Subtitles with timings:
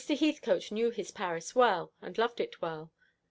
[0.07, 2.91] Heathcote knew his Paris well, and loved it well.